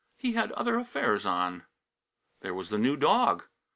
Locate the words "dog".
2.97-3.43